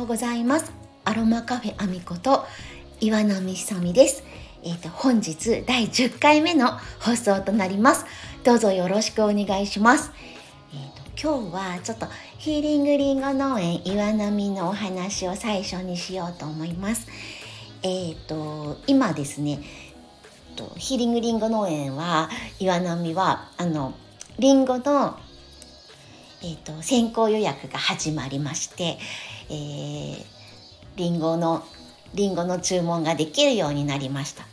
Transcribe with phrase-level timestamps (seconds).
[0.00, 0.72] ようございます。
[1.04, 2.46] アロマカフェアミこと
[3.00, 4.24] 岩波久美です。
[4.62, 6.70] えっ、ー、と本日第10回目の
[7.00, 8.06] 放送となります。
[8.42, 10.10] どうぞよろしくお願いします。
[10.72, 12.06] えーと、今日はちょっと
[12.38, 17.06] ヒーリングリンゴ農園岩波のお話を最初にしようと思います。
[17.82, 19.60] えっ、ー、と今ですね
[20.78, 23.92] ヒーリングリンゴ農園は岩波はあの
[24.38, 25.18] リンゴの
[26.42, 28.98] えーと、先行予約が始まりまして、
[29.50, 30.24] えー、
[30.96, 31.64] リンゴの
[32.14, 34.44] リンゴの注文ができるようになりました。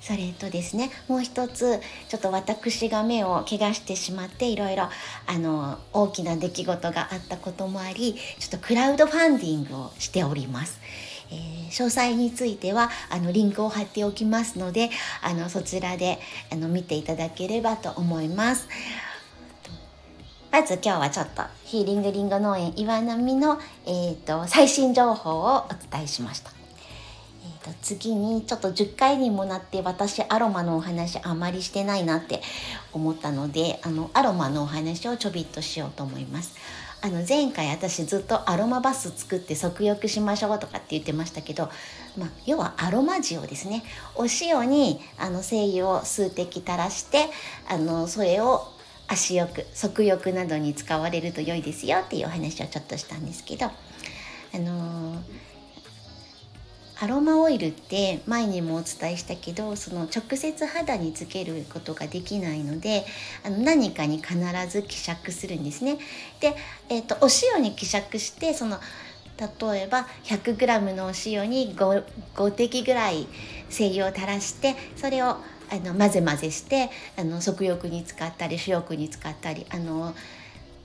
[0.00, 1.78] それとですねもう一つ
[2.08, 4.88] ちょっと私が目を怪我してしまっていろいろ
[5.28, 10.80] あの大きな出来事があったこともありちょっとクラウドファンディングをしております。
[11.30, 14.90] えー、詳細についてはあのリンクを貼っておきますので
[15.22, 16.18] あのそちらで
[16.52, 18.68] あの見ていただければと思います。
[20.52, 26.50] まず今日はちょっとヒーリングリンゴ農園岩波の、えーと、最新情報をお伝えしました。
[27.42, 32.42] えーと、次にちょっと10回にもなって私アロマのお話あまりしてないなって
[32.92, 36.54] 思ったのであのアロマのお話をちょびっとしようと思います。
[37.00, 41.70] あの前回私ずっとアロマバス作って足浴しましょうとかって言ってましたけど、
[42.18, 43.82] まあ、要はアロマ塩ですね
[44.14, 47.30] お塩にあの精油を数滴垂らして
[47.68, 48.68] あのそれを
[49.12, 55.18] 足浴足浴などに使われると良いですよっていうお話をちょっとしたんですけどあのー、
[57.00, 63.04] アロマオイルって前にもお伝えしたけどその直接肌につけることができないので
[63.44, 64.36] あの何かに必
[64.68, 65.98] ず希釈するんですね。
[66.40, 66.54] で、
[66.88, 68.78] えーと、お塩に希釈してその
[69.38, 73.26] 例えば 100g のお塩に 5, 5滴ぐらい
[73.68, 75.36] 精油を垂らしてそれを
[75.72, 80.14] あの混ぜ混ぜしてあの足浴に使ったり主浴に使ったりあの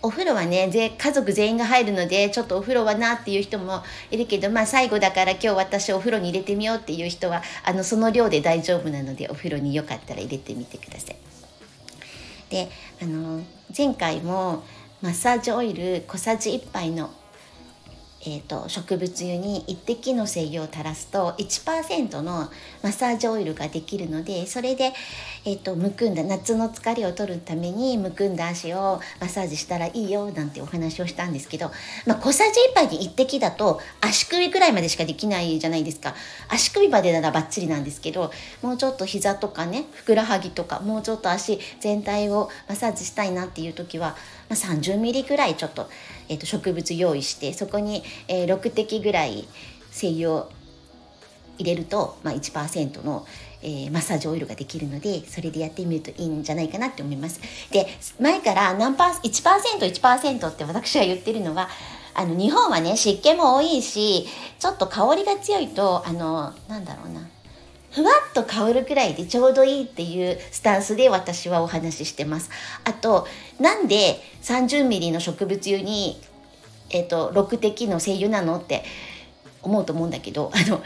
[0.00, 11.16] お風呂はね家族全員が入るのでちょっとお風呂はなっていう人もいるけどまあ最後だから今日私お風呂に入れてみようっていう人はあのその量で大丈夫なのでお風呂によかったら入れてみてください。
[12.50, 12.68] で
[13.02, 13.42] あの
[13.76, 14.62] 前回も
[15.02, 17.10] マッサージオイル小さじ1杯の
[18.22, 22.50] えーと、植物油に1滴の精油を垂らすと1%の
[22.82, 24.92] マッサージオイルができるのでそれで、
[25.44, 31.70] えーと、むくんだ夏の疲れを取るためにむくんだ足をマッサージしたらいいよなんてお話をしたんですけど、
[32.06, 36.14] まあ、小さじ1杯に1滴だと足首くらいまでしかできないじゃないですか。
[36.48, 44.16] 足首までならバッチリなんですけどもうちょっと膝とかねふくらはぎとかもうちょっと足全体をマッサージしたいなっていう時は、
[44.48, 45.88] まあ、30ミリぐらいちょっと,、
[46.28, 49.46] えーと植物用意してそこにえー、6滴ぐらい
[49.90, 50.50] 精油を
[51.58, 53.26] 入れると、まあ、1%の、
[53.62, 57.40] えー、マッサージオイルができるのでそれでやってみるといいんじゃないかなって思います。
[57.70, 57.86] で
[58.20, 61.68] 前から何パー 1%1% って私は言ってるのは
[62.14, 64.26] あの日本はね湿気も多いし
[64.58, 67.28] ちょっと香りが強いとあのなんだろうな
[67.90, 72.50] ふわっと香るくらいでちょうどいいっていうスタンスで私はお話ししてます。
[72.84, 73.26] あと
[73.58, 76.20] なんで 30ml の植物油に
[76.90, 78.84] えっ、ー、と6滴の精油なのって
[79.62, 80.82] 思うと思うんだけどあの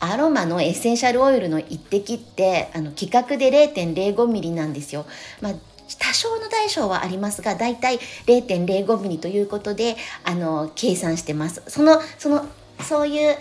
[0.00, 5.06] アロマのエッセンシャルオイルの1滴ってあの規格で 0.05mm なんですよ。
[5.40, 5.54] まあ
[5.98, 11.62] 多少の大小はありますがだいたい 0.05mm ということであの計算してます。
[11.68, 12.46] そのその
[12.80, 13.36] そういう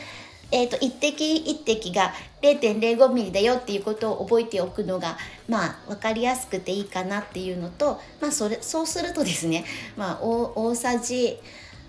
[0.53, 5.17] えーと、一滴一滴が 0.05mm だよっていうことを覚えておくのが
[5.49, 9.65] まあ分かりやすくていいかなっていうのと、まあ、それそうするとですね、
[9.97, 11.39] まあ、大さじ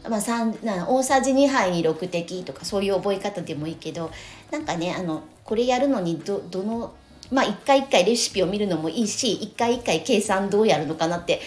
[0.09, 4.11] まあ、3大さじ2杯に6滴とかそういう覚え方でもいいけど
[4.51, 6.93] なんかねあのこれやるのにどどの
[7.31, 11.41] まあ一回一回レシピを見るのもいいし一回一回計算どうやるのかなって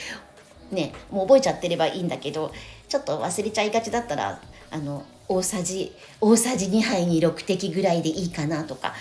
[0.72, 2.52] ねもう覚えちゃってればいいんだけど
[2.88, 4.42] ちょっと忘れちゃいがちだったら
[4.72, 8.94] あの大さじ大さじ2杯に6滴ぐらいでいいかなとか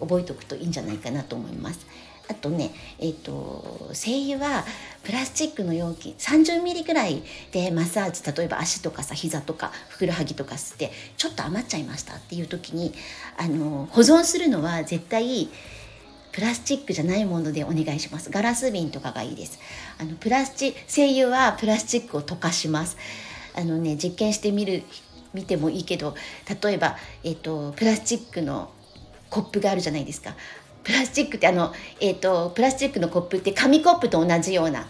[0.00, 1.86] 覚えておくといいんじゃないかなと思います。
[2.26, 4.64] あとね、えっ、ー、と精油は
[5.02, 7.22] プラスチックの容器30ミリぐらい
[7.52, 12.94] でマッサージ例えば足とかさ膝とかふくらはぎとか吸ってちょっと余っちゃいましたっていう時に
[13.36, 15.50] あの保存するのは絶対
[16.32, 18.30] プラスチックじゃないものでお願いします。
[18.30, 19.60] ガラス瓶とかがいいです。
[19.98, 22.96] あのプラスチ精油はプラスチックを溶かします。
[23.54, 24.82] あのね実験してみる
[25.34, 26.14] 見てもいいけど
[26.62, 28.70] 例えば、えーと、プラスチックの
[29.28, 30.34] コップがあるじゃないですか。
[30.84, 34.86] プラスチックってあの、えーと、プラスチックのコップって紙コップと同じような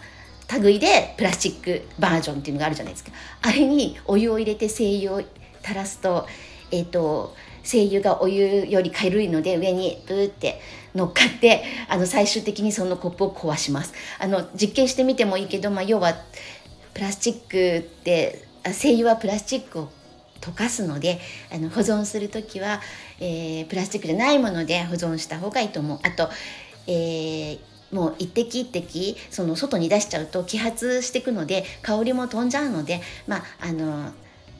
[0.61, 3.11] 類でプラスチックバージョンっていうのがあるじゃないですか。
[3.41, 5.21] あれにお湯を入れて精油を
[5.63, 6.27] 垂らすと,、
[6.69, 7.33] えーと、
[7.63, 10.59] 精油がお湯より軽いので上にブーって
[10.93, 13.93] 乗っかってあの最終的にそのコップを壊します。
[14.19, 16.13] あの実験してみてもいいけど、まあ、要は
[16.93, 19.89] プラスチックって精油はプラスチックを
[20.45, 21.19] 溶かすので
[21.51, 22.81] あの保存する時は、
[23.19, 25.99] えー、プラスチックじゃないもので保存した方がいいと思う。
[26.03, 26.29] あと、
[26.87, 27.59] えー
[27.91, 34.11] もう一滴一滴その外に出しちゃうと揮発していくので香りも飛んじゃうのでまああの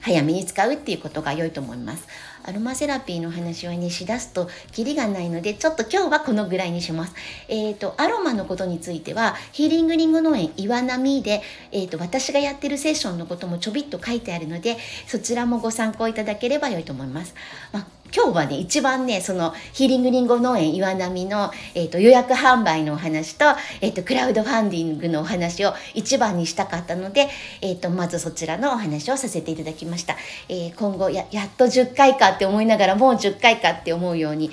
[0.06, 2.08] 早めに使うっていうことが良いと思います。
[2.44, 7.16] アロマセラピーの話はねしだすとキリがないのでちょっと今日はこのぐらいにします。
[7.48, 11.42] えっ、ー、とアロマのことについてはヒーリングリング農園岩波で、
[11.72, 17.34] えーと、私がやってるセッションのこともちょびっと書いてあるのでそちらもご参考いただければ良いと思います。
[17.74, 23.46] まあ今日はね、一番ね、そのヒーリングリンゴ農園岩波の、えーと、予約販売のお話と、
[23.82, 27.28] えーと、クラウドファンディングのお話を一番にしたかったので、
[27.62, 30.16] えーと、まずそちらのお話をさせていただきました。
[30.50, 34.52] えー、今後や、やっと10回かって思いながら、もう10回かって思うように、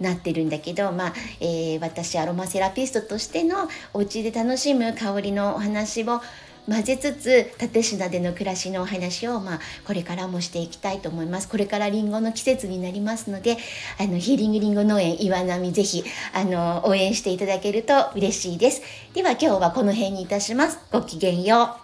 [0.00, 6.20] なってるんだけど、まあえー、私アロマセラピストとしてのお家で楽しむ香りのお話を
[6.68, 11.48] 混ぜつつ蓼科での暮らしのお話を、まあ、これからもしていきたいと思います。
[11.48, 13.58] これからりんごの季節になりますので
[13.98, 18.82] あのヒーリングりんご農園岩波ぜひあの応援していただけると嬉しいです。
[19.14, 20.78] では今日はこの辺にいたします。
[20.90, 21.76] ごきげんよ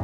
[0.00, 0.03] う。